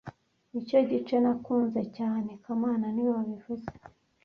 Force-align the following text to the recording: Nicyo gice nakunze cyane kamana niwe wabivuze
Nicyo 0.51 0.79
gice 0.89 1.15
nakunze 1.23 1.81
cyane 1.97 2.29
kamana 2.43 2.85
niwe 2.91 3.11
wabivuze 3.17 3.67